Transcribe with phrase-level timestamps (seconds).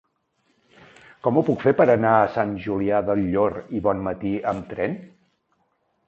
[1.25, 4.97] Com ho puc fer per anar a Sant Julià del Llor i Bonmatí amb tren?